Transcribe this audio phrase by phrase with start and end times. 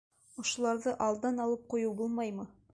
[0.43, 2.51] Ошоларҙы алдан алып ҡуйып булмаймы?